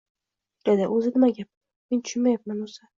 [0.69, 1.53] dedi.— Uzi, nima gap?
[1.93, 2.87] Men tushunmayapman, o‘zi